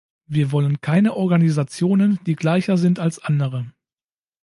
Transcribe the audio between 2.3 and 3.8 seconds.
gleicher sind als andere.